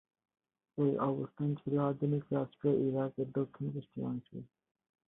[0.77, 4.37] এর অবস্থান ছিল আধুনিক রাষ্ট্র ইরাক এর দক্ষিণ-পশ্চিমাংশে।